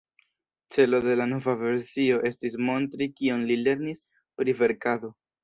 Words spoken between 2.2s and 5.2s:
estis montri kion li lernis pri verkado.